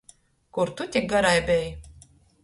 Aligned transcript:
Kur 0.57 0.69
tu 0.75 0.87
tik 0.95 1.05
garai 1.11 1.37
beji? 1.49 1.69